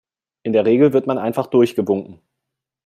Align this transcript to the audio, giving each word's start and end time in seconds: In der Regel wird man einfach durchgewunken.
In 0.41 0.53
der 0.53 0.65
Regel 0.65 0.93
wird 0.93 1.05
man 1.05 1.19
einfach 1.19 1.45
durchgewunken. 1.45 2.23